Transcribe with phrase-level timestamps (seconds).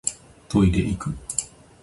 [0.49, 1.13] トイレいく